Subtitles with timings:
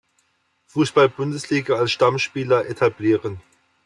[0.65, 3.39] Fußball-Bundesliga als Stammspieler etablieren.